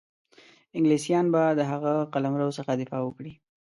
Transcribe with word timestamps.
انګلیسیان 0.77 1.25
به 1.33 1.41
د 1.59 1.61
هغه 1.71 1.93
قلمرو 2.13 2.55
څخه 2.57 2.71
دفاع 2.81 3.01
وکړي. 3.05 3.33